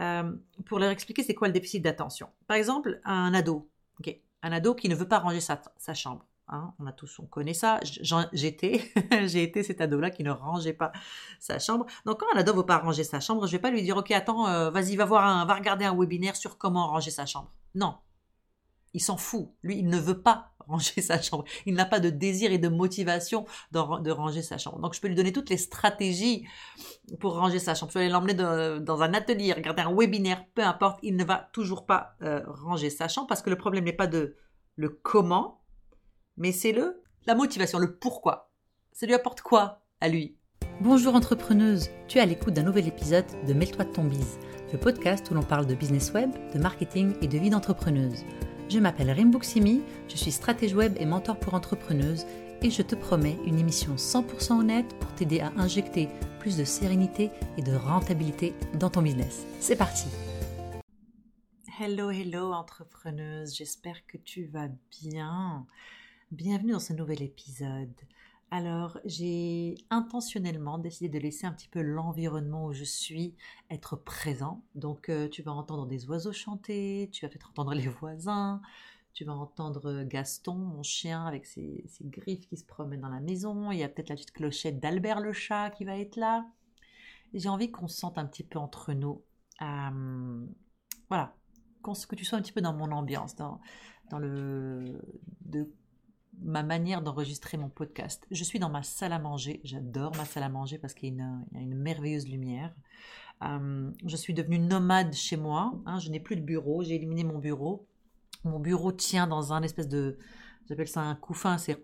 [0.00, 0.32] euh,
[0.66, 2.28] pour leur expliquer c'est quoi le déficit d'attention.
[2.46, 3.68] Par exemple, un ado,
[4.42, 6.24] un ado qui ne veut pas ranger sa, chambre.
[6.48, 7.80] Hein, on a tous, on connaît ça.
[8.32, 8.92] J'étais,
[9.26, 10.92] j'ai été cet ado-là qui ne rangeait pas
[11.40, 11.86] sa chambre.
[12.04, 13.96] Donc quand un ado ne veut pas ranger sa chambre, je vais pas lui dire
[13.96, 17.50] ok attends, euh, vas-y va voir va regarder un webinaire sur comment ranger sa chambre.
[17.74, 17.96] Non,
[18.94, 19.50] il s'en fout.
[19.62, 21.44] Lui, il ne veut pas ranger sa chambre.
[21.66, 24.78] Il n'a pas de désir et de motivation de, ranger sa chambre.
[24.80, 26.46] Donc, je peux lui donner toutes les stratégies
[27.20, 27.90] pour ranger sa chambre.
[27.90, 30.98] Je peux aller l'emmener dans, un atelier, regarder un webinaire, peu importe.
[31.02, 34.06] Il ne va toujours pas euh, ranger sa chambre parce que le problème n'est pas
[34.06, 34.36] de
[34.76, 35.62] le comment,
[36.36, 38.52] mais c'est le la motivation, le pourquoi.
[38.92, 40.38] Ça lui apporte quoi à lui?
[40.80, 44.38] Bonjour entrepreneuse, tu es à l'écoute d'un nouvel épisode de Mêle-toi de ton bise,
[44.72, 48.24] le podcast où l'on parle de business web, de marketing et de vie d'entrepreneuse.
[48.68, 52.26] Je m'appelle Rimbuksimi, je suis stratège web et mentor pour entrepreneuses
[52.62, 56.08] et je te promets une émission 100% honnête pour t'aider à injecter
[56.40, 59.46] plus de sérénité et de rentabilité dans ton business.
[59.60, 60.08] C'est parti
[61.78, 65.64] Hello, hello entrepreneuse, j'espère que tu vas bien.
[66.32, 67.94] Bienvenue dans ce nouvel épisode.
[68.50, 73.34] Alors, j'ai intentionnellement décidé de laisser un petit peu l'environnement où je suis
[73.70, 74.62] être présent.
[74.76, 78.62] Donc, euh, tu vas entendre des oiseaux chanter, tu vas peut-être entendre les voisins,
[79.14, 83.72] tu vas entendre Gaston, mon chien, avec ses, griffes qui se promènent dans la maison.
[83.72, 86.46] Il y a peut-être la petite clochette d'Albert le chat qui va être là.
[87.34, 89.24] J'ai envie qu'on se sente un petit peu entre nous.
[89.62, 90.46] Euh,
[91.08, 91.34] voilà,
[91.82, 93.60] que tu sois un petit peu dans mon ambiance, dans,
[94.10, 95.00] dans le
[95.42, 95.72] de
[96.42, 98.26] ma manière d'enregistrer mon podcast.
[98.30, 99.60] Je suis dans ma salle à manger.
[99.64, 102.74] J'adore ma salle à manger parce qu'il y, a une, merveilleuse lumière.
[103.42, 105.74] Euh, je suis devenue nomade chez moi.
[105.86, 105.98] Hein.
[105.98, 106.82] je n'ai plus de bureau.
[106.82, 107.86] J'ai éliminé mon bureau.
[108.44, 110.18] Mon bureau tient dans un espèce de...
[110.68, 111.78] J'appelle ça un couffin, c'est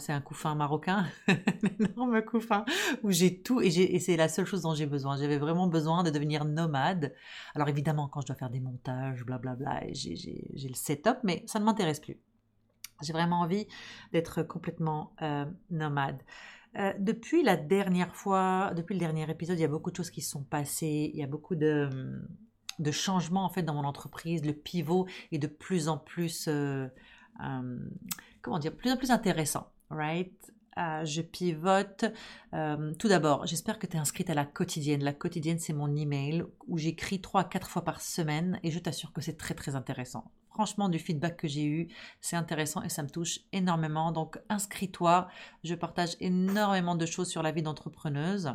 [0.00, 1.36] c'est un couffin marocain, un
[1.78, 2.64] énorme couffin
[3.04, 5.16] où j'ai tout et, et c'est la seule chose dont j'ai besoin.
[5.16, 7.14] J'avais vraiment besoin de devenir nomade.
[7.54, 11.64] Alors évidemment, quand je dois faire des montages, blablabla, j'ai le setup, mais ça ne
[11.64, 12.18] m'intéresse plus.
[13.02, 13.66] J'ai vraiment envie
[14.12, 16.22] d'être complètement euh, nomade.
[16.76, 20.10] Euh, depuis la dernière fois, depuis le dernier épisode, il y a beaucoup de choses
[20.10, 21.10] qui sont passées.
[21.12, 21.88] Il y a beaucoup de,
[22.78, 24.44] de changements en fait dans mon entreprise.
[24.44, 26.88] Le pivot est de plus en plus, euh,
[28.42, 30.52] comment dire, plus en plus intéressant, right?
[30.76, 32.04] je pivote.
[32.98, 35.04] tout d'abord, j'espère que tu es inscrite à la quotidienne.
[35.04, 38.80] La quotidienne, c'est mon email où j'écris 3 à 4 fois par semaine et je
[38.80, 41.88] t'assure que c'est très très intéressant franchement du feedback que j'ai eu.
[42.20, 44.12] C'est intéressant et ça me touche énormément.
[44.12, 45.28] Donc inscris-toi.
[45.64, 48.54] Je partage énormément de choses sur la vie d'entrepreneuse.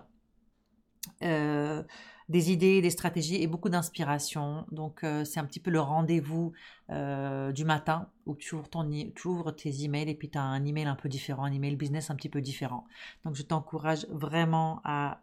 [1.24, 1.84] Euh,
[2.30, 4.66] des idées, des stratégies et beaucoup d'inspiration.
[4.72, 6.54] Donc euh, c'est un petit peu le rendez-vous
[6.92, 10.96] euh, du matin où tu ouvres, tes emails et puis tu as un email un
[10.96, 12.86] peu différent, un email business un petit peu différent.
[13.26, 15.22] Donc je t'encourage vraiment à,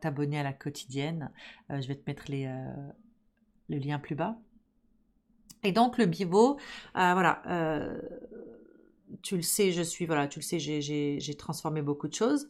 [0.00, 1.30] t'abonner à la quotidienne.
[1.68, 4.38] je vais te mettre le lien plus bas.
[5.62, 6.58] Et donc le bivo,
[6.96, 8.00] euh, voilà, euh,
[9.22, 12.48] tu le sais, je suis, voilà, tu le sais, j'ai transformé beaucoup de choses.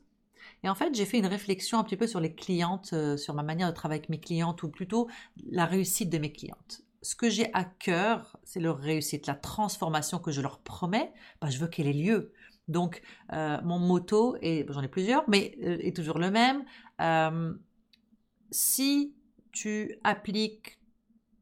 [0.63, 3.35] Et en fait, j'ai fait une réflexion un petit peu sur les clientes, euh, sur
[3.35, 5.09] ma manière de travailler avec mes clientes, ou plutôt
[5.51, 6.83] la réussite de mes clientes.
[7.03, 11.49] Ce que j'ai à cœur, c'est leur réussite, la transformation que je leur promets, bah,
[11.49, 12.33] je veux qu'elle ait lieu.
[12.69, 16.65] Donc, mon motto, et j'en ai plusieurs, mais est toujours le même.
[18.51, 19.15] si
[19.51, 20.80] tu appliques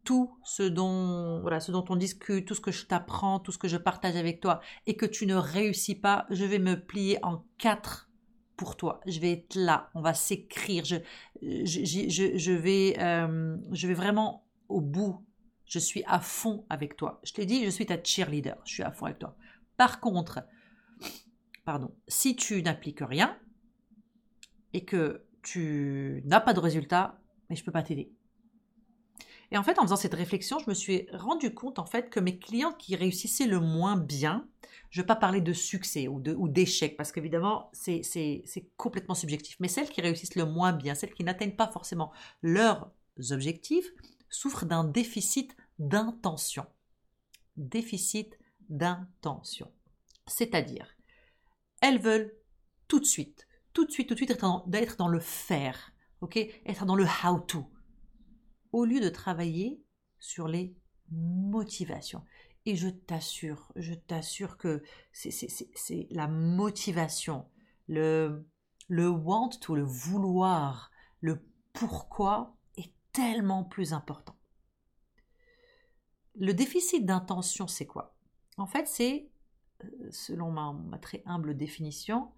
[0.09, 3.59] tout ce dont, voilà, ce dont on discute, tout ce que je t'apprends, tout ce
[3.59, 7.23] que je partage avec toi, et que tu ne réussis pas, je vais me plier
[7.23, 8.09] en quatre
[8.57, 9.03] pour toi.
[9.07, 10.97] Je vais être là, on va s'écrire, je,
[11.43, 15.23] je, vais, euh, je vais vraiment au bout.
[15.67, 17.21] Je suis à fond avec toi.
[17.23, 19.37] Je t'ai dit, je suis ta cheerleader, je suis à fond avec toi.
[19.77, 20.41] Par contre,
[21.67, 23.37] pardon, si tu n'appliques rien
[24.73, 27.21] et que tu n'as pas de résultat,
[27.51, 28.11] mais je ne peux pas t'aider.
[29.51, 32.21] Et en fait, en faisant cette réflexion, je me suis rendu compte en fait que
[32.21, 34.47] mes clientes qui réussissaient le moins bien,
[34.91, 38.03] je ne vais pas parler de succès ou d'échec, parce qu'évidemment, c'est
[38.77, 42.91] complètement subjectif, mais celles qui réussissent le moins bien, celles qui n'atteignent pas forcément leurs
[43.31, 43.91] objectifs,
[44.31, 46.67] souffrent d'un déficit d'intention.
[47.57, 49.71] Déficit d'intention.
[50.27, 50.87] C'est-à-dire,
[51.81, 52.35] elles veulent
[52.87, 54.67] tout de suite, tout de suite, tout de suite être dans,
[54.99, 56.37] dans le faire, ok?
[56.67, 57.67] Être dans le how-to
[58.73, 59.83] au lieu de travailler
[60.19, 60.75] sur les
[61.11, 62.25] motivations.
[62.67, 64.83] Et je t'assure, je t'assure que
[65.13, 67.49] c'est la motivation,
[67.87, 68.47] le,
[68.89, 71.43] le want ou le vouloir, le
[71.73, 74.37] pourquoi est tellement plus important.
[76.35, 78.17] Le déficit d'intention, c'est quoi?
[78.59, 79.31] En fait, c'est,
[79.85, 82.33] euh, selon ma, ma très humble définition,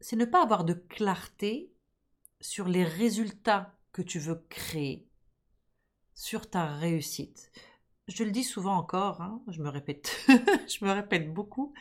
[0.00, 1.72] c'est ne pas avoir de clarté
[2.40, 5.08] sur les résultats que tu veux créer
[6.14, 7.50] sur ta réussite.
[8.08, 10.14] Je le dis souvent encore, hein, je me répète,
[10.68, 11.72] je me répète beaucoup,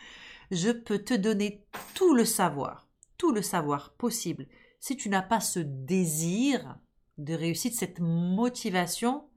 [0.52, 1.66] je peux te donner
[1.96, 2.88] tout le savoir,
[3.18, 4.48] tout le savoir possible.
[4.80, 6.78] Si tu n'as pas ce désir
[7.18, 9.28] de réussite, cette motivation,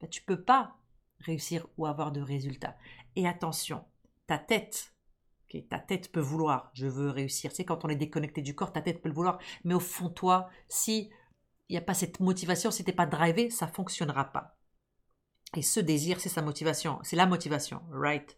[0.00, 0.76] ben, tu peux pas
[1.20, 2.76] réussir ou avoir de résultats.
[3.14, 3.84] Et attention,
[4.26, 4.94] ta tête,
[5.70, 7.52] ta tête peut vouloir, je veux réussir.
[7.54, 9.38] C'est quand on est déconnecté du corps, ta tête peut le vouloir.
[9.64, 11.10] Mais au fond, toi, si
[11.68, 14.56] il n'y a pas cette motivation, si tu n'es pas drivé, ça fonctionnera pas.
[15.56, 18.36] Et ce désir, c'est sa motivation, c'est la motivation, right?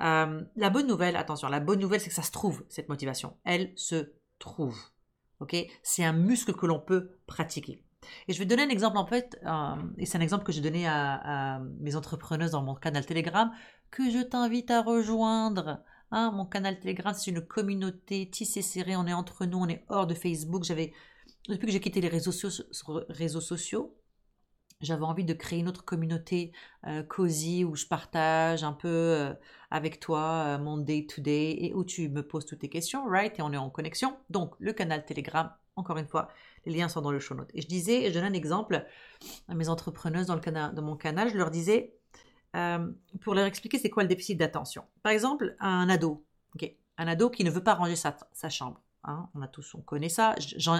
[0.00, 3.36] Euh, la bonne nouvelle, attention, la bonne nouvelle, c'est que ça se trouve, cette motivation.
[3.44, 4.78] Elle se trouve.
[5.40, 5.56] Ok?
[5.82, 7.84] C'est un muscle que l'on peut pratiquer.
[8.28, 10.60] Et je vais donner un exemple en fait, euh, et c'est un exemple que j'ai
[10.60, 13.50] donné à, mes entrepreneuses dans mon canal Telegram,
[13.90, 15.82] que je t'invite à rejoindre.
[16.10, 19.84] Hein, mon canal Telegram, c'est une communauté tissée serrée, on est entre nous, on est
[19.88, 20.64] hors de Facebook.
[20.64, 20.92] J'avais,
[21.48, 22.32] depuis que j'ai quitté les réseaux,
[23.40, 23.96] sociaux,
[24.80, 26.52] j'avais envie de créer une autre communauté
[26.86, 29.34] euh, cosy où je partage un peu euh,
[29.70, 33.04] avec toi euh, mon day to day et où tu me poses toutes tes questions,
[33.08, 33.36] right?
[33.38, 34.16] Et on est en connexion.
[34.30, 36.28] Donc, le canal Telegram, encore une fois,
[36.64, 37.50] les liens sont dans le show note.
[37.54, 38.86] Et je disais, je donne un exemple
[39.48, 41.94] à mes entrepreneuses dans, mon canal, je leur disais,
[43.20, 44.84] pour leur expliquer c'est quoi le déficit d'attention.
[45.02, 46.24] Par exemple, un ado,
[46.98, 48.80] un ado qui ne veut pas ranger sa, chambre.
[49.04, 50.34] Hein, on a tous, on connaît ça.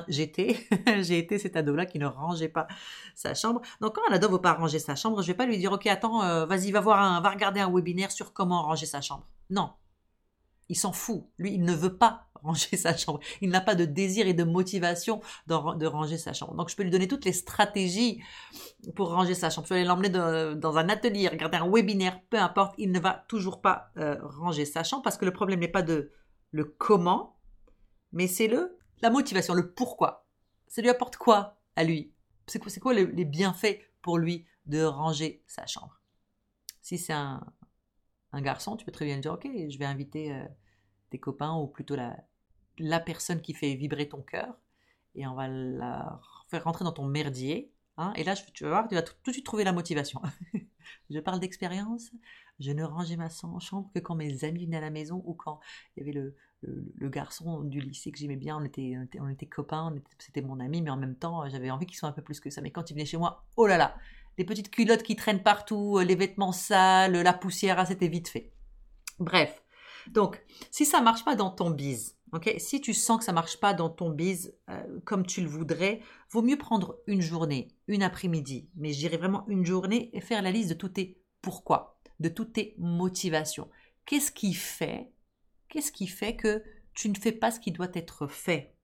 [0.09, 0.67] J'étais,
[1.03, 2.67] j'ai été cet ado-là qui ne rangeait pas
[3.15, 3.61] sa chambre.
[3.81, 5.73] Donc quand un ado ne veut pas ranger sa chambre, je vais pas lui dire
[5.73, 9.01] ok attends, euh, vas-y va voir un, va regarder un webinaire sur comment ranger sa
[9.01, 9.27] chambre.
[9.51, 9.73] Non,
[10.69, 11.25] il s'en fout.
[11.39, 13.21] Lui, il ne veut pas ranger sa chambre.
[13.41, 16.55] Il n'a pas de désir et de motivation de, ranger sa chambre.
[16.55, 18.23] Donc, je peux lui donner toutes les stratégies
[18.95, 19.67] pour ranger sa chambre.
[19.67, 22.75] Je peux l'emmener dans un atelier, regarder un webinaire, peu importe.
[22.79, 25.83] Il ne va toujours pas euh, ranger sa chambre parce que le problème n'est pas
[25.83, 26.13] de
[26.51, 27.38] le comment,
[28.13, 30.27] mais c'est le la motivation, le pourquoi.
[30.67, 32.13] Ça lui apporte quoi à lui?
[32.47, 36.01] C'est quoi, quoi les, bienfaits pour lui de ranger sa chambre?
[36.83, 37.45] Si c'est un,
[38.33, 40.45] un garçon, tu peux très bien dire, ok, je vais inviter euh,
[41.11, 42.17] tes copains ou plutôt la,
[42.79, 44.59] la personne qui fait vibrer ton cœur
[45.15, 47.73] et on va la faire rentrer dans ton merdier.
[47.97, 50.21] Hein, et là, tu vas voir, tu vas tout, de suite trouver la motivation.
[51.11, 52.11] je parle d'expérience.
[52.59, 55.61] Je ne rangeais ma chambre que quand mes amis venaient à la maison ou quand
[55.97, 58.57] il y avait le, le, garçon du lycée que j'aimais bien.
[58.57, 61.97] On était, on était, copains, c'était mon ami, mais en même temps, j'avais envie qu'il
[61.97, 62.61] soit un peu plus que ça.
[62.61, 63.97] Mais quand il venait chez moi, oh là là,
[64.39, 68.29] les petites culottes qui traînent partout, euh, les vêtements sales, la poussière, ah, c'était vite
[68.29, 68.53] fait.
[69.19, 69.63] Bref.
[70.09, 73.61] Donc, si ça marche pas dans ton bise, ok, si tu sens que ça marche
[73.61, 76.01] pas dans ton bise euh, comme tu le voudrais,
[76.31, 80.41] vaut mieux prendre une journée, une après-midi, mais je dirais vraiment une journée et faire
[80.41, 83.69] la liste de tous tes pourquoi, de toutes tes motivations.
[84.07, 85.13] Qu'est-ce qui fait,
[85.69, 86.63] qu'est-ce qui fait que
[86.95, 88.75] tu ne fais pas ce qui doit être fait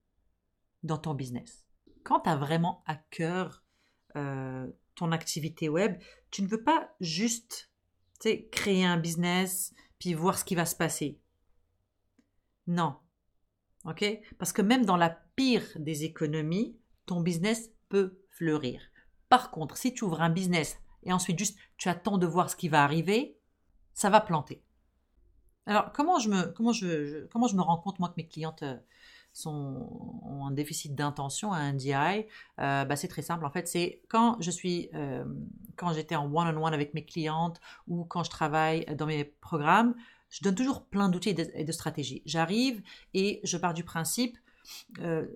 [0.83, 1.67] dans ton business?
[2.05, 3.65] Quand tu as vraiment à cœur
[4.17, 5.97] euh, ton activité web,
[6.31, 7.71] tu ne veux pas juste
[8.53, 11.21] créer un business puis voir ce qui va se passer.
[12.67, 12.97] Non.
[13.85, 14.05] OK?
[14.39, 18.81] Parce que même dans la pire des économies, ton business peut fleurir.
[19.29, 22.57] Par contre, si tu ouvres un business et ensuite juste tu attends de voir ce
[22.57, 23.39] qui va arriver,
[23.93, 24.63] ça va planter.
[25.67, 28.63] Alors, comment je me, comment je, comment je me rends compte, moi, que mes clientes
[28.63, 28.77] euh,
[29.33, 33.45] sont, ont un déficit d'intention, un DI, euh, bah c'est très simple.
[33.47, 35.25] En fait, c'est quand je suis, euh,
[35.77, 39.95] quand j'étais en one-on-one avec mes clientes ou quand je travaille dans mes programmes,
[40.29, 42.23] je donne toujours plein d'outils et de, stratégies.
[42.27, 42.83] J'arrive
[43.15, 44.37] et je pars du principe,
[45.01, 45.27] euh,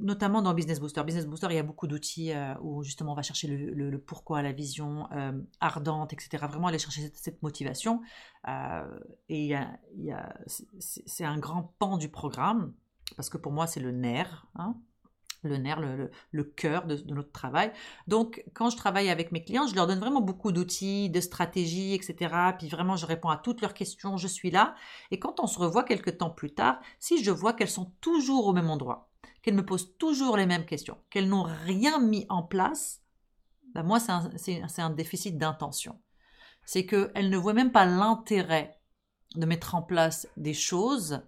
[0.00, 1.02] notamment dans Business Booster.
[1.04, 4.52] Business Booster, il y a beaucoup d'outils où justement on va chercher le, pourquoi, la
[4.52, 5.08] vision
[5.60, 6.44] ardente, etc.
[6.48, 8.02] Vraiment aller chercher cette, motivation.
[9.28, 9.54] et
[10.78, 12.74] c'est un grand pan du programme
[13.16, 14.76] parce que pour moi c'est le nerf, hein,
[15.42, 17.72] le nerf, le, cœur de, notre travail.
[18.06, 21.94] Donc quand je travaille avec mes clients, je leur donne vraiment beaucoup d'outils, de stratégies,
[21.94, 22.34] etc.
[22.58, 24.74] Puis vraiment je réponds à toutes leurs questions, je suis là.
[25.10, 28.46] Et quand on se revoit quelques temps plus tard, si je vois qu'elles sont toujours
[28.46, 29.10] au même endroit,
[29.42, 33.02] qu'elles me posent toujours les mêmes questions, qu'elles n'ont rien mis en place,
[33.74, 36.00] ben moi c'est un, un déficit d'intention.
[36.64, 38.80] C'est qu'elles ne voient même pas l'intérêt
[39.36, 41.20] de mettre en place des choses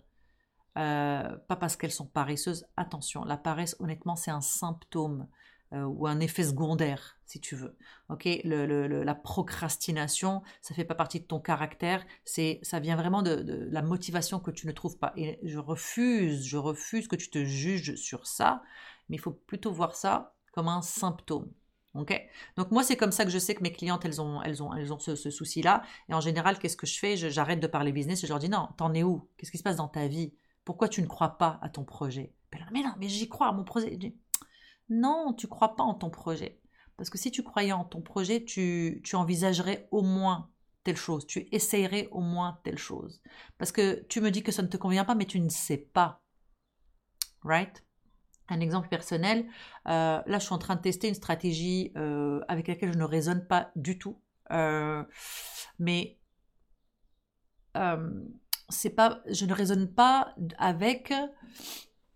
[0.78, 2.66] euh, pas parce qu'elles sont paresseuses.
[2.76, 5.26] Attention, la paresse, honnêtement, c'est un symptôme
[5.72, 7.76] euh, ou un effet secondaire, si tu veux.
[8.08, 12.06] Ok, la procrastination, ça fait pas partie de ton caractère.
[12.24, 15.12] C'est, ça vient vraiment de, la motivation que tu ne trouves pas.
[15.16, 18.62] Et je refuse, je refuse que tu te juges sur ça.
[19.08, 21.50] Mais il faut plutôt voir ça comme un symptôme.
[21.94, 22.14] Ok?
[22.56, 24.74] Donc moi c'est comme ça que je sais que mes clientes elles ont elles ont
[24.74, 27.16] elles ont ce, ce souci là et en général qu'est-ce que je fais?
[27.16, 29.26] J'arrête de parler business et je leur dis non t'en es où?
[29.36, 30.32] Qu'est-ce qui se passe dans ta vie?
[30.68, 32.34] Pourquoi tu ne crois pas à ton projet?
[32.72, 33.98] Mais non, mais j'y crois à mon projet.
[34.90, 36.60] Non, tu crois pas en ton projet.
[36.98, 40.50] Parce que si tu croyais en ton projet, tu, tu envisagerais au moins
[40.84, 43.22] telle chose, tu essayerais au moins telle chose.
[43.56, 45.78] Parce que tu me dis que ça ne te convient pas, mais tu ne sais
[45.78, 46.20] pas.
[47.44, 47.82] Right?
[48.50, 49.46] Un exemple personnel,
[49.86, 53.04] euh, là je suis en train de tester une stratégie euh, avec laquelle je ne
[53.04, 54.20] raisonne pas du tout.
[54.50, 55.02] Euh,
[55.78, 56.18] mais
[58.68, 61.12] c'est pas, je ne raisonne pas avec,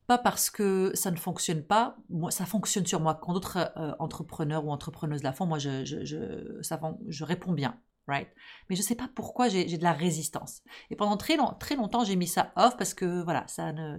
[0.06, 1.96] pas parce que ça ne fonctionne pas.
[2.10, 3.14] Moi, ça fonctionne sur moi.
[3.14, 7.80] Quand d'autres entrepreneurs ou entrepreneuses la font, moi je, je, je, ça, je réponds bien.
[8.08, 8.28] Right?
[8.68, 10.62] Mais je ne sais pas pourquoi j'ai de la résistance.
[10.90, 13.96] Et pendant très, long, très longtemps, j'ai mis ça off parce que voilà, ça ne,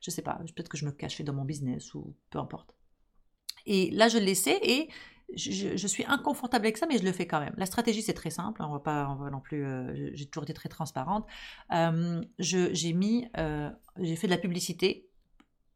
[0.00, 2.76] je sais pas, peut-être que je me cachais dans mon business ou peu importe.
[3.66, 4.88] Et là, je le laissais et
[5.34, 7.54] je, suis inconfortable avec ça, mais je le fais quand même.
[7.56, 8.62] La stratégie, c'est très simple.
[8.62, 9.64] Hein, on va pas, non plus.
[9.64, 11.26] Euh, j'ai toujours été très transparente.
[11.72, 15.08] Euh, euh, j'ai fait de la publicité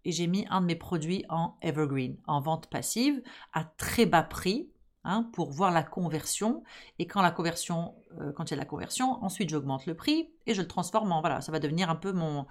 [0.05, 4.23] et j'ai mis un de mes produits en evergreen, en vente passive, à très bas
[4.23, 4.71] prix
[5.03, 6.63] Hein, pour voir la conversion.
[6.99, 11.11] Et quand il y a la conversion, ensuite j'augmente le prix et je le transforme
[11.11, 12.45] en voilà, ça va devenir un peu mon,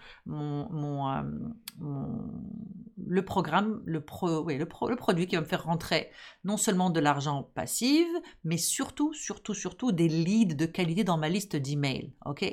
[3.09, 6.11] le programme, le, pro, le, le, produit qui va me faire rentrer
[6.43, 8.07] non seulement de l'argent passif,
[8.43, 12.13] mais surtout, surtout, surtout des leads de qualité dans ma liste d'emails.
[12.25, 12.45] Ok?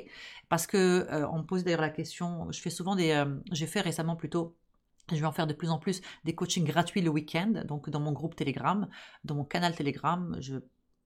[0.49, 3.81] Parce que euh, on me pose d'ailleurs la question, je fais souvent des, j'ai fait
[3.81, 4.57] récemment plutôt
[5.15, 8.01] je vais en faire de plus en plus des coachings gratuits le week-end, donc dans
[8.01, 8.89] mon groupe Telegram,
[9.23, 10.57] dans mon canal Telegram, je,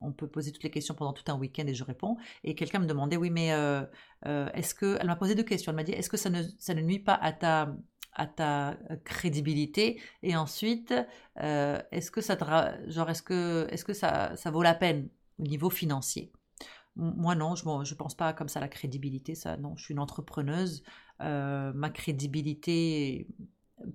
[0.02, 2.18] on peut poser toutes les questions pendant tout un week-end et je réponds.
[2.44, 3.84] Et quelqu'un me demandait, oui, mais euh,
[4.26, 5.72] euh, est-ce que, elle m'a posé deux questions.
[5.72, 7.76] Elle m'a dit, est-ce que ça ne, ça ne nuit pas à ta,
[8.14, 10.94] à ta crédibilité Et ensuite,
[11.42, 12.38] euh, est-ce que ça,
[12.88, 16.32] genre, est-ce que, est-ce que ça, ça vaut la peine au niveau financier?
[16.98, 20.00] Moi non, je ne pense pas comme ça la crédibilité, ça non, je suis une
[20.00, 20.84] entrepreneuse,
[21.20, 23.28] ma crédibilité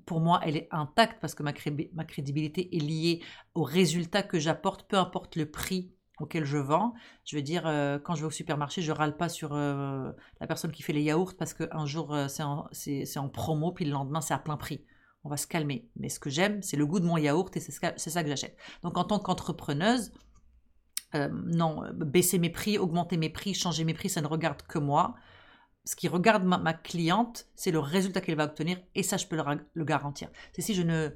[0.04, 1.52] pour moi, elle est intacte parce que ma,
[1.94, 3.22] ma crédibilité est liée
[3.54, 6.94] au résultat que j'apporte, peu importe le prix auquel je vends.
[7.24, 10.46] Je veux dire, euh, quand je vais au supermarché, je râle pas sur euh, la
[10.46, 12.68] personne qui fait les yaourts parce qu'un jour euh, c'est en,
[13.16, 14.84] en, promo, puis le lendemain c'est à plein prix.
[15.24, 15.88] On va se calmer.
[15.96, 18.56] Mais ce que j'aime, c'est le goût de mon yaourt et c'est ça que j'achète.
[18.82, 20.12] Donc en tant qu'entrepreneuse,
[21.14, 25.16] non, baisser mes prix, augmenter mes prix, changer mes prix, ça ne regarde que moi
[25.86, 29.36] ce qui regarde ma, cliente, c'est le résultat qu'elle va obtenir et ça, je peux
[29.36, 30.28] le, garantir.
[30.52, 31.10] C'est si je, ne,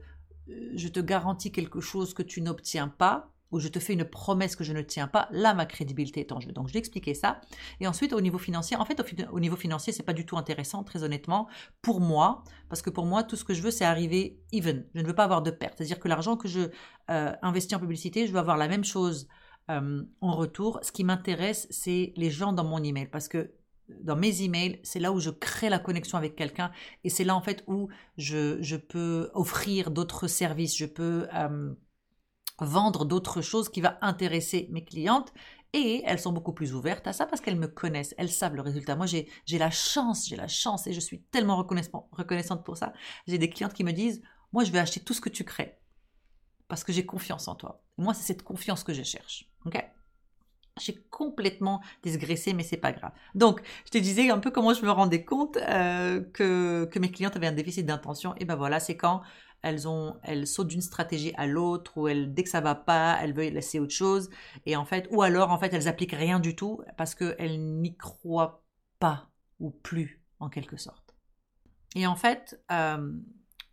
[0.47, 4.57] je te garantis quelque chose que tu n'obtiens pas ou je te fais une promesse
[4.57, 6.53] que je ne tiens pas, là, ma crédibilité est en jeu.
[6.53, 7.41] Donc, je vais expliquer ça.
[7.81, 9.01] Et ensuite, au niveau financier, en fait,
[9.33, 11.49] au, niveau financier, c'est pas du tout intéressant, très honnêtement,
[11.83, 14.87] pour moi, parce que pour moi, tout ce que je veux, c'est arriver even.
[14.95, 15.75] Je ne veux pas avoir de perte.
[15.79, 16.71] C'est-à-dire que l'argent que je
[17.11, 19.29] euh, investis en publicité, je veux avoir la même chose
[19.71, 20.79] euh, en retour.
[20.83, 23.53] Ce qui m'intéresse, c'est les gens dans mon email, parce que
[24.03, 26.71] dans mes emails, c'est là où je crée la connexion avec quelqu'un
[27.05, 31.75] et c'est là en fait où je, peux offrir d'autres services, je peux euh,
[32.65, 35.33] vendre d'autres choses qui va intéresser mes clientes
[35.73, 38.63] et elles sont beaucoup plus ouvertes à ça parce qu'elles me connaissent, elles savent le
[38.63, 38.97] résultat.
[38.97, 42.93] Moi, j'ai la chance, j'ai la chance et je suis tellement reconnaissante pour ça.
[43.27, 45.79] J'ai des clientes qui me disent, moi, je vais acheter tout ce que tu crées
[46.69, 47.83] parce que j'ai confiance en toi.
[47.99, 49.51] moi, c'est cette confiance que je cherche.
[49.67, 49.85] ok?
[50.81, 53.13] J'ai complètement disgraissé, mais c'est pas grave.
[53.35, 57.11] Donc, je te disais un peu comment je me rendais compte euh, que, que mes
[57.11, 58.35] clientes avaient un déficit d'intention.
[58.37, 59.21] Et ben voilà, c'est quand
[59.63, 63.19] elles ont, elles sautent d'une stratégie à l'autre, ou elles, dès que ça va pas,
[63.21, 64.31] elles veulent laisser autre chose.
[64.67, 67.97] Et en fait, ou alors en fait, elles appliquent rien du tout parce qu'elles n'y
[67.97, 68.65] croient
[68.99, 71.15] pas ou plus, en quelque sorte.
[71.95, 73.13] Et en fait, euh,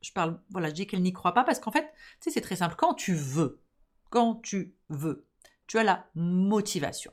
[0.01, 2.75] je parle, voilà, je dis qu'elles n'y croient pas parce qu'en fait, c'est très simple.
[2.77, 3.61] Quand tu veux,
[4.09, 5.27] quand tu veux,
[5.67, 7.11] tu as la motivation.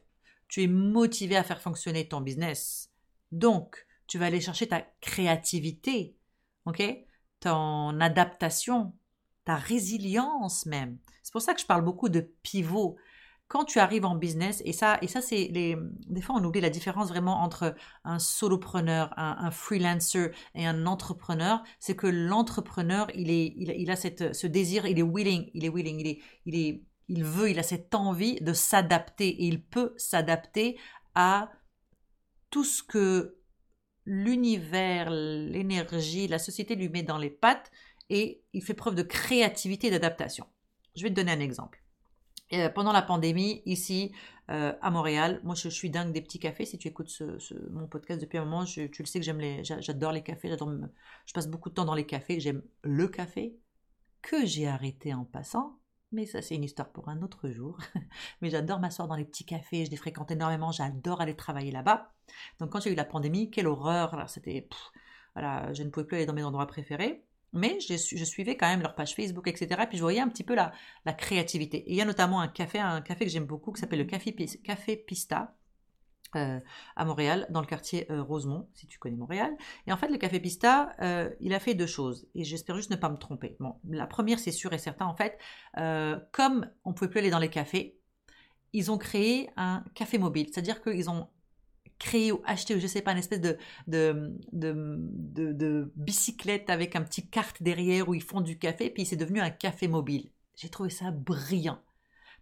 [0.49, 2.91] Tu es motivé à faire fonctionner ton business.
[3.33, 6.17] Donc, tu vas aller chercher ta créativité,
[6.67, 6.83] ok?
[7.47, 8.95] Adaptation,
[9.45, 10.99] ta résilience même.
[11.23, 12.97] C'est pour ça que je parle beaucoup de pivot.
[13.47, 15.77] Quand tu arrives en business, et ça, et ça c'est les.
[16.09, 17.75] Des fois, on oublie la différence vraiment entre
[18.05, 21.63] un solopreneur, un, freelancer et un entrepreneur.
[21.79, 25.69] C'est que l'entrepreneur, il est, il, a cette, ce désir, il est willing, il est
[25.69, 29.63] willing, il est, il est il veut, il a cette envie de s'adapter et il
[29.63, 30.79] peut s'adapter
[31.15, 31.51] à
[32.51, 33.37] tout ce que
[34.07, 37.71] l'univers, l'énergie, la société lui met dans les pattes
[38.11, 40.47] et il fait preuve de créativité et d'adaptation.
[40.97, 41.83] Je vais te donner un exemple.
[42.53, 44.13] Euh, pendant la pandémie, ici
[44.51, 46.67] euh, à Montréal, moi je, suis dingue des petits cafés.
[46.67, 47.23] Si tu écoutes
[47.71, 50.51] mon podcast depuis un moment, tu le sais que j'aime les, j'adore les cafés.
[50.51, 52.41] je passe beaucoup de temps dans les cafés.
[52.41, 53.57] J'aime le café
[54.21, 55.79] que j'ai arrêté en passant
[56.15, 57.79] mais ça, c'est une histoire pour un autre jour.
[58.41, 62.13] mais j'adore m'asseoir dans les petits cafés, je les fréquente énormément, j'adore aller travailler là-bas.
[62.59, 64.69] Donc quand j'ai eu la pandémie, quelle horreur Alors c'était...
[65.35, 67.25] Voilà, je ne pouvais plus aller dans mes endroits préférés.
[67.53, 69.83] mais je, je, suivais quand même leur page Facebook, etc.
[69.89, 70.73] Puis je voyais un petit peu la,
[71.05, 71.79] la créativité.
[71.79, 74.05] Et il y a notamment un café, un café que j'aime beaucoup qui s'appelle le
[74.05, 75.57] Café, café Pista.
[76.37, 76.61] Euh,
[76.97, 79.53] à Montréal, dans le quartier euh, Rosemont, si tu connais Montréal.
[79.87, 82.91] Et en fait, le Café Pista, euh, il a fait deux choses, et j'espère juste
[82.91, 83.57] ne pas me tromper.
[83.61, 85.39] Bon, la première, c'est sûr et certain, en fait,
[86.33, 87.99] comme on ne pouvait plus aller dans les cafés,
[88.73, 91.29] ils ont créé un café mobile, c'est-à-dire qu'ils ont
[91.99, 96.97] créé ou acheté, ou je sais pas, une espèce de, de, de, de, bicyclette avec
[96.97, 100.31] un petit carte derrière où ils font du café, puis c'est devenu un café mobile.
[100.57, 101.79] J'ai trouvé ça brillant.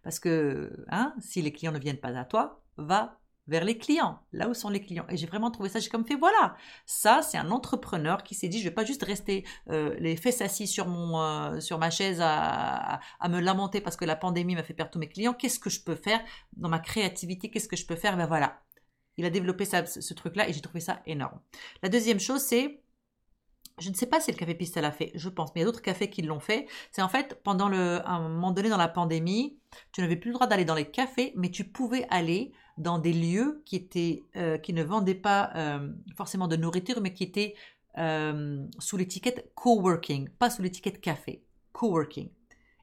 [0.01, 4.19] Parce que hein, si les clients ne viennent pas à toi, va vers les clients,
[4.31, 5.05] là où sont les clients.
[5.09, 8.47] Et j'ai vraiment trouvé ça, j'ai comme fait, voilà, ça c'est un entrepreneur qui s'est
[8.47, 11.89] dit, je vais pas juste rester euh, les fesses assis sur, mon, euh, sur ma
[11.89, 15.33] chaise à, à, me lamenter parce que la pandémie m'a fait perdre tous mes clients,
[15.33, 16.21] qu'est-ce que je peux faire
[16.55, 18.15] dans ma créativité, qu'est-ce que je peux faire?
[18.15, 18.61] Ben voilà,
[19.17, 21.39] il a développé ça, ce, truc-là et j'ai trouvé ça énorme.
[21.81, 22.79] La deuxième chose, c'est
[23.79, 25.63] je ne sais pas si le café Piste l'a fait, je pense, mais il y
[25.63, 26.67] a d'autres cafés qui l'ont fait.
[26.91, 29.57] C'est en fait, pendant le, un moment donné dans la pandémie,
[29.91, 33.13] tu n'avais plus le droit d'aller dans les cafés, mais tu pouvais aller dans des
[33.13, 37.55] lieux qui, étaient, euh, qui ne vendaient pas euh, forcément de nourriture, mais qui étaient
[37.97, 42.29] euh, sous l'étiquette coworking, pas sous l'étiquette café, coworking.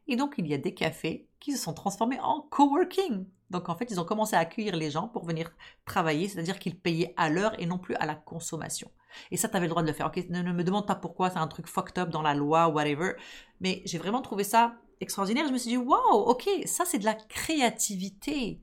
[0.06, 3.26] Et donc, il y a des cafés qui se sont transformés en coworking.
[3.50, 5.50] Donc, en fait, ils ont commencé à accueillir les gens pour venir
[5.84, 8.90] travailler, c'est-à-dire qu'ils payaient à l'heure et non plus à la consommation.
[9.32, 10.10] Et ça, tu avais le droit de le faire.
[10.28, 13.12] ne, me demande pas pourquoi, c'est un truc fucked up dans la loi, whatever.
[13.60, 15.48] Mais j'ai vraiment trouvé ça extraordinaire.
[15.48, 18.60] Je me suis dit, waouh, ok, ça, c'est de la créativité.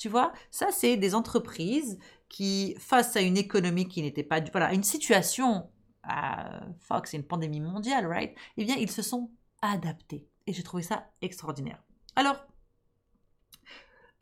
[0.00, 1.98] Tu vois, ça, c'est des entreprises
[2.30, 5.70] qui, face à une économie qui n'était pas, voilà, une situation,
[6.08, 8.34] euh, fuck, c'est une pandémie mondiale, right?
[8.56, 9.30] Eh bien, ils se sont
[9.60, 10.26] adaptés.
[10.46, 11.82] Et j'ai trouvé ça extraordinaire.
[12.16, 12.36] Alors,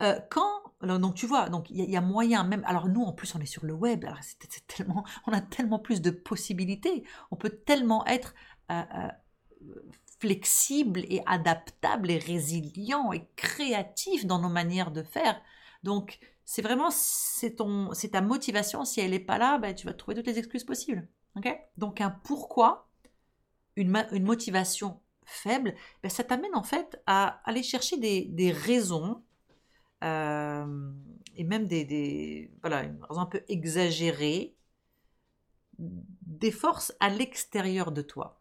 [0.01, 2.63] euh, quand donc tu vois, donc il y, a moyen même.
[2.65, 4.19] Alors nous en plus on est sur le web, alors
[4.67, 8.33] tellement, on a tellement plus de possibilités, on peut tellement être
[8.71, 9.09] euh, euh,
[10.19, 15.41] flexible et adaptable et résilient et créatif dans nos manières de faire.
[15.83, 17.55] Donc c'est vraiment c'est
[18.11, 18.85] ta motivation.
[18.85, 21.07] Si elle n'est pas là, ben, tu vas trouver toutes les excuses possibles.
[21.35, 21.47] ok?
[21.77, 22.89] Donc un pourquoi,
[23.75, 29.23] une, motivation faible, ben, ça t'amène en fait à aller chercher des, raisons
[30.03, 30.91] euh,
[31.35, 34.55] et même des, des, voilà, un peu exagérée
[35.77, 38.37] des forces à l'extérieur de toi,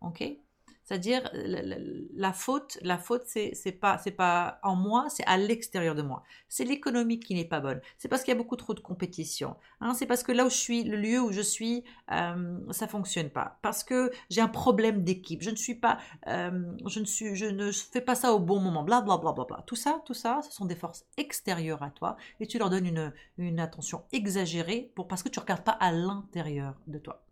[0.89, 6.23] c'est-à-dire la, faute, la faute c'est pas en moi, c'est à l'extérieur de moi.
[6.49, 7.83] C'est l'économie qui n'est pas bonne.
[7.99, 9.59] C'est parce qu'il y a beaucoup trop de compétition.
[9.83, 9.93] Hein.
[9.93, 13.29] c'est parce que là où je suis, le lieu où je suis, euh, ça fonctionne
[13.29, 13.59] pas.
[13.61, 15.43] Parce que j'ai un problème d'équipe.
[15.43, 18.59] Je ne suis pas, euh, je ne suis, je ne fais pas ça au bon
[18.59, 18.83] moment.
[18.83, 19.63] Bla bla bla bla bla.
[19.67, 22.87] Tout ça, tout ça, ce sont des forces extérieures à toi et tu leur donnes
[22.87, 27.27] une, une attention exagérée pour parce que tu regardes pas à l'intérieur de toi.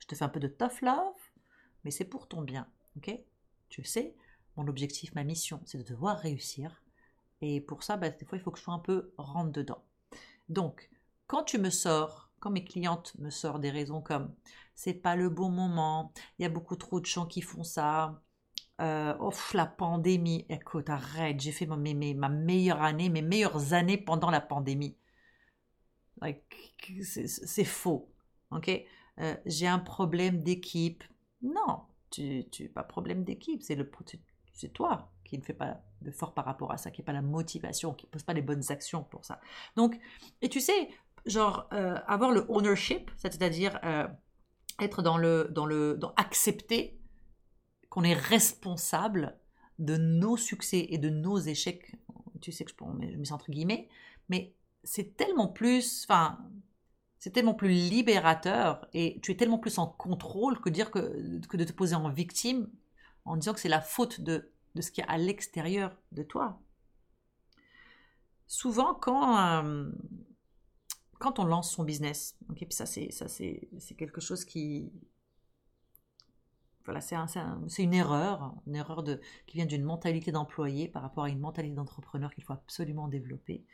[0.00, 1.14] Je te fais un peu de tough love,
[1.84, 2.66] mais c'est pour ton bien.
[2.96, 3.10] Ok?
[3.68, 4.14] Tu sais,
[4.56, 6.82] mon objectif, ma mission, c'est de devoir réussir.
[7.42, 9.84] Et pour ça, bah, des fois, il faut que je sois un peu rentre dedans.
[10.48, 10.90] Donc,
[11.26, 14.34] quand tu me sors, quand mes clientes me sortent des raisons comme
[14.74, 18.22] c'est pas le bon moment, il y a beaucoup trop de gens qui font ça,
[18.80, 19.14] euh,
[19.54, 24.40] la pandémie, écoute, arrête, j'ai fait ma, ma meilleure année, mes meilleures années pendant la
[24.40, 24.96] pandémie.
[27.02, 28.10] c'est faux,
[28.50, 28.70] ok?
[29.18, 31.02] Euh, J'ai un problème d'équipe.
[31.42, 31.82] Non,
[32.16, 36.72] tu, tu pas problème d'équipe, c'est toi qui ne fait pas de fort par rapport
[36.72, 39.24] à ça, qui n'a pas la motivation, qui ne pose pas les bonnes actions pour
[39.24, 39.40] ça.
[39.76, 39.98] Donc,
[40.40, 40.88] et tu sais,
[41.26, 44.06] genre euh, avoir le ownership, c'est-à-dire euh,
[44.80, 46.98] être dans le, dans le, dans accepter
[47.90, 49.38] qu'on est responsable
[49.78, 51.94] de nos succès et de nos échecs.
[52.40, 53.88] Tu sais que je, je mets entre guillemets,
[54.28, 56.38] mais c'est tellement plus, enfin,
[57.18, 61.64] c'est tellement plus libérateur et tu es tellement plus en contrôle que, dire que, de
[61.64, 62.68] te poser en victime
[63.24, 66.60] en disant que c'est la faute de, de ce qui est à l'extérieur de toi.
[68.46, 69.90] Souvent, quand, euh,
[71.18, 74.92] quand on lance son business, okay, puis ça c'est quelque chose qui,
[76.86, 79.04] voilà, c'est une erreur, une erreur
[79.46, 83.64] qui vient d'une mentalité d'employé par rapport à une mentalité d'entrepreneur qu'il faut absolument développer.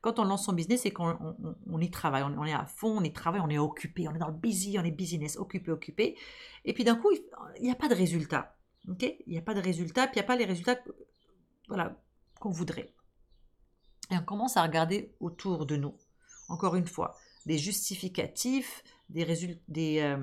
[0.00, 3.02] Quand on lance son business, c'est qu'on on, y travaille, on, est à fond, on
[3.02, 6.16] y travaille, on est occupé, on est dans le busy, on est business, occupé, occupé.
[6.64, 7.10] Et puis d'un coup,
[7.56, 8.56] il n'y a pas de résultat.
[8.86, 10.78] il n'y a pas de résultat, puis il n'y a pas les résultats
[11.68, 12.00] voilà,
[12.38, 12.94] qu'on voudrait.
[14.12, 15.94] Et on commence à regarder autour de nous.
[16.48, 18.82] Encore une fois, des justificatifs,
[19.16, 20.16] euh,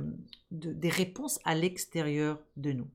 [0.52, 2.90] des réponses à l'extérieur de nous.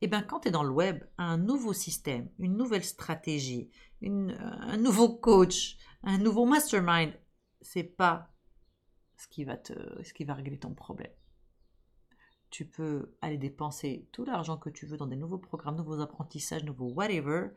[0.00, 3.70] Et eh bien, quand tu es dans le web, un nouveau système, une nouvelle stratégie,
[4.00, 7.12] une, un nouveau coach, un nouveau mastermind,
[7.60, 8.30] c'est pas
[9.16, 9.72] ce qui va te,
[10.04, 11.10] ce qui va régler ton problème.
[12.50, 16.64] tu peux aller dépenser tout l'argent que tu veux dans des nouveaux programmes, nouveaux apprentissages,
[16.64, 17.48] nouveaux whatever.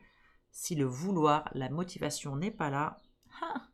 [0.50, 2.98] Si le vouloir, la motivation n'est pas là,
[3.40, 3.70] ça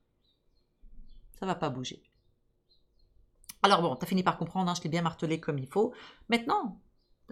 [1.41, 2.08] ça va pas bouger.
[3.63, 5.93] Alors bon, tu as fini par comprendre, hein, je t'ai bien martelé comme il faut.
[6.29, 6.81] Maintenant,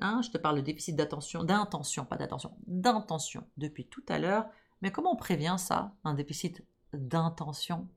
[0.00, 4.46] hein, je te parle de déficit d'attention, d'intention, pas d'attention, d'intention depuis tout à l'heure.
[4.82, 7.88] Mais comment on prévient ça, un déficit d'intention?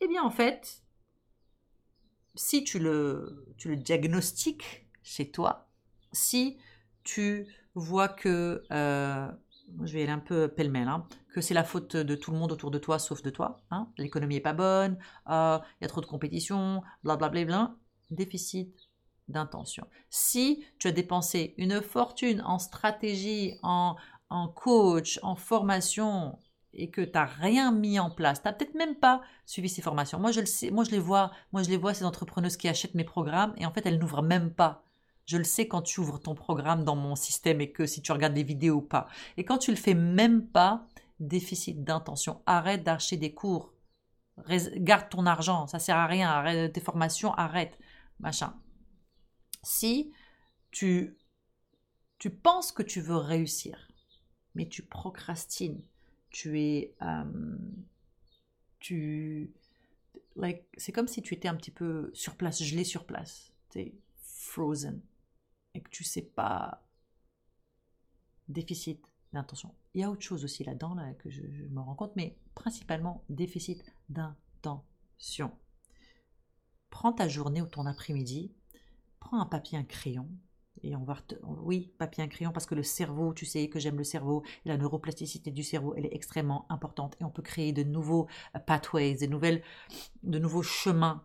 [0.00, 0.82] Eh bien en fait,
[2.34, 5.68] si tu le, tu diagnostiques chez toi,
[6.12, 6.58] si
[7.02, 9.30] tu vois que, euh,
[9.82, 12.52] je vais aller un peu pêle-mêle, hein, que c'est la faute de tout le monde
[12.52, 15.88] autour de toi sauf de toi, hein, l'économie est pas bonne, euh, il y a
[15.88, 17.74] trop de compétition, blablabla, bla,
[18.10, 18.74] déficit
[19.28, 19.86] d'intention.
[20.10, 23.96] Si tu as dépensé une fortune en stratégie, en,
[24.28, 26.38] en coach, en formation,
[26.72, 29.82] et que tu n'as rien mis en place, tu n'as peut-être même pas suivi ces
[29.82, 30.18] formations.
[30.18, 32.68] Moi, je le sais, moi, je les vois, moi, je les vois, ces entrepreneuses qui
[32.68, 34.84] achètent mes programmes et en fait, elles n'ouvrent même pas.
[35.30, 38.10] Je le sais quand tu ouvres ton programme dans mon système et que si tu
[38.10, 39.06] regardes les vidéos ou pas.
[39.36, 40.88] Et quand tu le fais même pas,
[41.20, 42.42] déficit d'intention.
[42.46, 43.72] Arrête d'acheter des cours.
[44.48, 46.28] Garde ton argent, ça sert à rien.
[46.28, 47.78] Arrête tes formations, arrête.
[48.18, 48.58] Machin.
[49.62, 50.12] Si
[50.72, 51.16] tu,
[52.18, 53.88] tu penses que tu veux réussir,
[54.56, 55.80] mais tu procrastines,
[56.30, 56.96] tu es.
[57.02, 57.56] Euh.
[60.34, 63.52] Like, c'est comme si tu étais un petit peu sur place, gelé sur place.
[63.70, 65.00] Tu es frozen.
[65.74, 66.82] Et que tu sais pas.
[68.48, 69.00] Déficit
[69.32, 69.74] d'intention.
[69.94, 73.24] Il y a autre chose aussi là-dedans là, que je, me rends compte, mais principalement
[73.28, 75.52] déficit d'intention.
[76.90, 78.52] Prends ta journée ou ton après-midi,
[79.20, 80.28] prends un papier, un crayon,
[80.82, 83.98] et on va, oui, papier, un crayon, parce que le cerveau, tu sais que j'aime
[83.98, 87.82] le cerveau, la neuroplasticité du cerveau, elle est extrêmement importante et on peut créer de
[87.82, 89.62] nouveaux euh, pathways, de, nouvelles,
[90.22, 91.24] de nouveaux chemins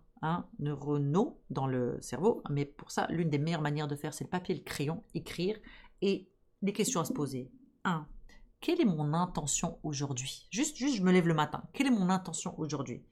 [0.60, 2.44] neuronaux dans le cerveau.
[2.50, 5.58] Mais pour ça, l'une des meilleures manières de faire, c'est le papier, le crayon, écrire
[6.02, 6.30] et
[6.62, 7.52] les questions à se poser.
[7.84, 8.08] 1.
[8.62, 10.48] Quelle est mon intention aujourd'hui?
[10.50, 11.64] Juste, juste, je me lève le matin.
[11.74, 13.04] Quelle est mon intention aujourd'hui?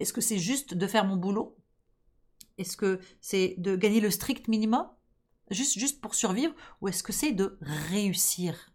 [0.00, 1.56] Est-ce que c'est juste de faire mon boulot?
[2.56, 4.86] Est-ce que c'est de gagner le strict minimum?
[5.50, 8.72] Juste, juste pour survivre, ou est-ce que c'est de réussir?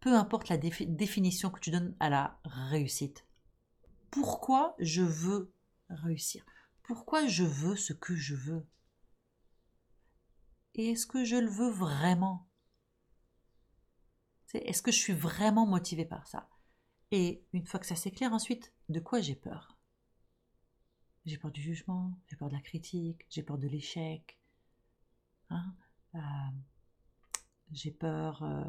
[0.00, 3.24] Peu importe la définition que tu donnes à la réussite.
[4.10, 5.52] Pourquoi je veux
[5.88, 6.44] réussir?
[6.88, 8.66] Pourquoi je veux ce que je veux?
[10.74, 12.48] Et est-ce que je le veux vraiment?
[14.54, 16.48] Est-ce que je suis vraiment motivé par ça?
[17.12, 19.78] Et une fois que ça s'éclaire ensuite, de quoi j'ai peur?
[21.26, 24.38] J'ai peur du jugement, j'ai peur de la critique, j'ai peur de l'échec,
[25.50, 25.74] Hein,
[26.14, 26.18] euh,
[27.72, 28.64] j'ai peur euh,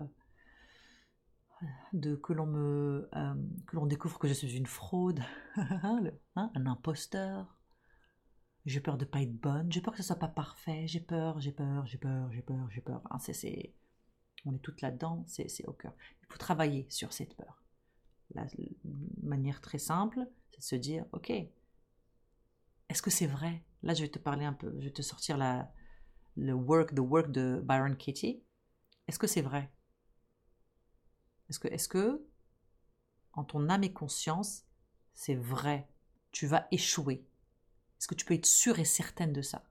[1.94, 3.34] de que l'on me euh,
[3.68, 5.20] que l'on découvre que je suis une fraude,
[5.58, 7.59] hein, un imposteur.
[8.70, 9.72] J'ai peur de pas être bonne.
[9.72, 10.86] J'ai peur que ce soit pas parfait.
[10.86, 13.02] J'ai peur, j'ai peur, j'ai peur, j'ai peur, j'ai peur.
[13.20, 13.74] C'est,
[14.46, 15.24] on est toutes là-dedans.
[15.26, 15.96] C'est, au cœur.
[16.22, 17.64] Il faut travailler sur cette peur.
[18.36, 18.46] La
[19.24, 20.20] manière très simple,
[20.52, 21.32] c'est de se dire, ok,
[22.90, 23.64] est-ce que c'est vrai?
[23.82, 24.72] Là, je vais te parler un peu.
[24.78, 25.36] Je vais te sortir
[26.36, 28.44] le work, the work de Byron Katie,
[29.08, 29.74] est-ce que c'est vrai?
[31.50, 32.24] Est-ce que, est-ce que,
[33.34, 34.66] en ton âme et conscience,
[35.16, 35.90] c'est vrai?
[36.32, 37.26] Tu vas échouer.
[38.00, 39.70] Est-ce que tu peux être sûre et certaine de ça?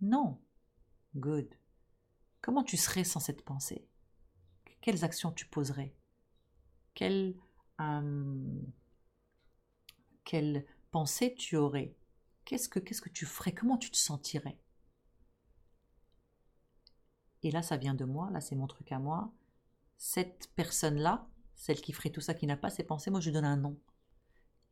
[0.00, 0.40] Non.
[1.14, 1.54] Good.
[2.40, 3.86] Comment tu serais sans cette pensée?
[4.80, 5.94] Quelles actions tu poserais?
[6.94, 7.36] Quelle,
[7.80, 8.60] euh,
[10.90, 11.94] pensée tu aurais?
[12.44, 13.52] Qu'est-ce que, qu'est-ce que tu ferais?
[13.54, 14.58] Comment tu te sentirais?
[17.42, 19.32] Et là ça vient de moi, là c'est mon truc à moi,
[19.96, 23.34] cette personne-là, celle qui ferait tout ça, qui n'a pas ses pensées, moi je lui
[23.34, 23.78] donne un nom.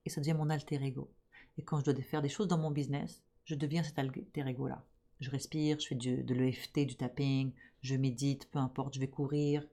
[0.04, 1.10] Et ça devient mon alter ego.
[1.58, 4.84] Et quand je dois faire des choses dans mon business, je deviens cet alter ego-là.
[5.20, 9.66] Je respire, je fais de l'EFT, du tapping, je médite, peu importe, je vais courir,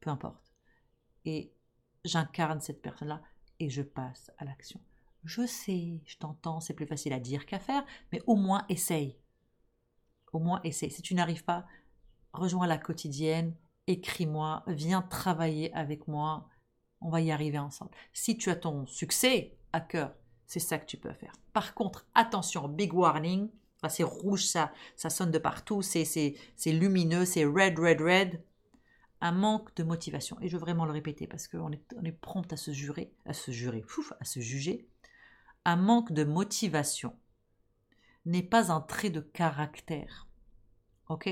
[0.00, 0.52] peu importe.
[1.24, 1.52] Et
[2.04, 3.22] j'incarne cette personne-là
[3.58, 4.80] et je passe à l'action.
[5.24, 9.16] Je sais, je t'entends, c'est plus facile à dire qu'à faire, mais au moins essaye.
[10.32, 10.90] Au moins essaye.
[10.90, 11.66] Si tu n'arrives pas,
[12.32, 13.54] rejoins la quotidienne,
[13.86, 16.48] écris-moi, viens travailler avec moi,
[17.00, 17.90] on va y arriver ensemble.
[18.12, 20.14] Si tu as ton succès à cœur,
[20.50, 21.32] c'est ça que tu peux faire.
[21.52, 23.48] Par contre, attention, big warning,
[23.88, 26.34] c'est rouge, ça, ça sonne de partout, c'est
[26.66, 28.42] lumineux, c'est red, red, red.
[29.20, 30.36] Un manque de motivation.
[30.40, 33.12] Et je veux vraiment le répéter parce qu'on est, on est prompt à se jurer,
[33.26, 33.84] à se jurer,
[34.18, 34.88] à se juger.
[35.64, 37.14] Un manque de motivation
[38.26, 40.26] n'est pas un trait de caractère.
[41.08, 41.30] Ok?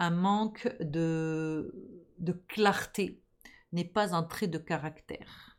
[0.00, 1.72] Un manque de,
[2.18, 3.22] de clarté
[3.70, 5.51] n'est pas un trait de caractère.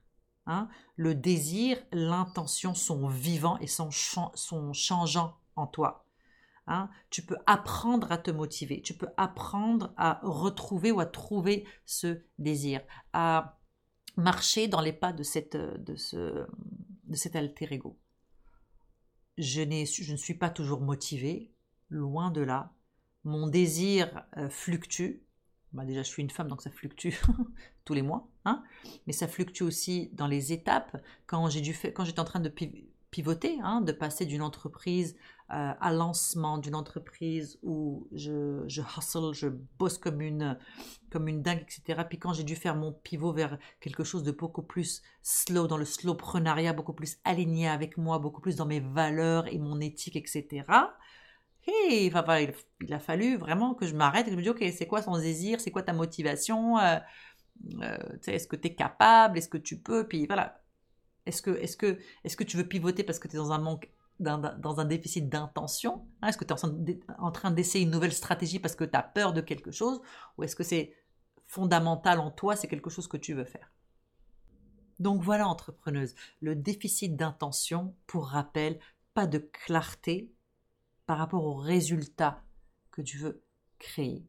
[0.46, 0.68] Hein.
[0.96, 6.04] Le désir, l'intention sont vivants et sont, sont changeants en toi.
[6.66, 6.90] Hein.
[7.10, 12.22] tu peux apprendre à te motiver, tu peux apprendre à retrouver ou à trouver ce
[12.40, 13.60] désir, à
[14.16, 16.48] marcher dans les pas de, cette, de, ce,
[17.04, 18.00] de cet alter ego.
[19.38, 21.54] Je, je ne suis pas toujours motivée,
[21.90, 22.72] loin de là.
[23.26, 25.24] Mon désir euh, fluctue.
[25.74, 27.10] Bah déjà, je suis une femme, donc ça fluctue
[27.86, 28.28] tous les mois.
[28.46, 28.64] Hein
[29.08, 30.98] Mais ça fluctue aussi dans les étapes.
[31.26, 32.52] Quand j'étais en train de
[33.10, 35.16] pivoter, hein, de passer d'une entreprise
[35.52, 40.58] euh, à lancement d'une entreprise où je, je, hustle, je bosse comme une,
[41.12, 42.02] comme une dingue, etc.
[42.10, 45.78] Puis quand j'ai dû faire mon pivot vers quelque chose de beaucoup plus slow, dans
[45.78, 50.16] le slowprenariat, beaucoup plus aligné avec moi, beaucoup plus dans mes valeurs et mon éthique,
[50.16, 50.64] etc.
[51.66, 52.16] Il,
[52.92, 55.18] a fallu vraiment que je m'arrête et que je me dise, ok, c'est quoi son
[55.18, 56.98] désir, c'est quoi ta motivation, euh,
[57.82, 57.98] euh,
[58.28, 60.62] est-ce que tu es capable, est-ce que tu peux, puis voilà,
[61.26, 63.60] est-ce que, est que, est que tu veux pivoter parce que tu es dans un
[63.60, 66.06] manque, dans, un déficit d'intention?
[66.22, 66.30] Hein?
[66.30, 69.34] Est-ce que tu es en train d'essayer une nouvelle stratégie parce que tu as peur
[69.34, 70.02] de quelque chose?
[70.38, 70.94] Ou est-ce que c'est
[71.46, 73.72] fondamental en toi, c'est quelque chose que tu veux faire?
[75.00, 78.80] Donc voilà, entrepreneuse, le déficit d'intention, pour rappel,
[79.14, 80.32] pas de clarté
[81.06, 82.44] par rapport au résultat
[82.92, 83.44] que tu veux
[83.80, 84.26] créer.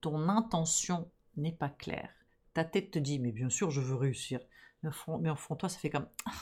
[0.00, 2.10] Ton intention n'est pas claire.
[2.54, 4.40] Ta tête te dit, mais bien sûr, je veux réussir.
[4.82, 6.32] Mais au fond, toi, ça fait comme ah,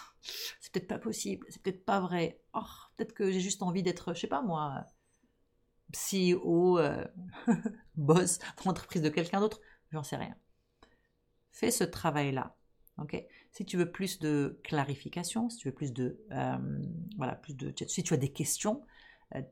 [0.60, 2.40] c'est peut-être pas possible, c'est peut-être pas vrai.
[2.52, 2.60] Oh,
[2.96, 4.84] peut-être que j'ai juste envie d'être, je sais pas moi,
[5.92, 7.04] CEO, euh,
[7.96, 9.60] boss d'entreprise de quelqu'un d'autre,
[9.92, 10.36] j'en sais rien.
[11.52, 12.56] Fais ce travail-là.
[12.98, 13.22] ok?
[13.52, 16.58] Si tu veux plus de clarification, si tu veux plus de, euh,
[17.16, 18.84] voilà, plus de, si tu as des questions,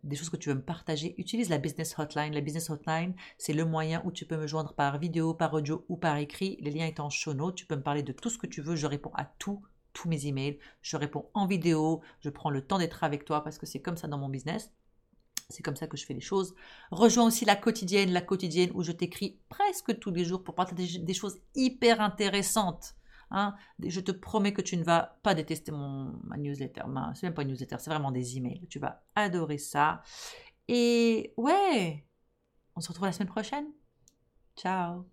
[0.03, 2.35] des choses que tu veux me partager, utilise la business hotline.
[2.35, 5.85] La business hotline, c'est le moyen où tu peux me joindre par vidéo, par audio
[5.89, 6.57] ou par écrit.
[6.61, 7.53] Les liens étant en show.
[7.53, 8.77] Tu peux me parler de tout ce que tu veux.
[8.77, 10.59] Je réponds à tout, tous mes emails.
[10.83, 12.01] Je réponds en vidéo.
[12.21, 14.73] Je prends le temps d'être avec toi parce que c'est comme ça dans mon business.
[15.49, 16.55] C'est comme ça que je fais les choses.
[16.91, 20.99] Rejoins aussi la quotidienne, la quotidienne où je t'écris presque tous les jours pour partager
[20.99, 22.95] des choses hyper intéressantes
[23.33, 23.55] Hein.
[23.85, 26.83] je te promets que tu ne vas pas détester mon, ma newsletter.
[27.15, 28.67] C'est même pas une newsletter, c'est vraiment des emails.
[28.69, 30.03] Tu vas adorer ça.
[30.69, 32.07] Et ouais,
[32.77, 33.67] on se retrouve la semaine prochaine.
[34.57, 35.07] Ciao.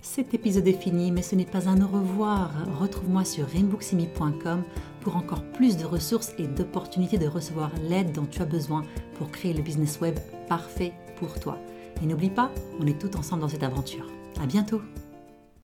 [0.00, 2.50] Cet épisode est fini, mais ce n'est pas un au revoir.
[2.78, 4.64] Retrouve-moi sur rainbooksimi.com
[5.00, 8.82] pour encore plus de ressources et d'opportunités de recevoir l'aide dont tu as besoin
[9.14, 11.58] pour créer le business web parfait pour toi.
[12.02, 14.06] Et n'oublie pas, on est tous ensemble dans cette aventure.
[14.40, 14.82] À bientôt!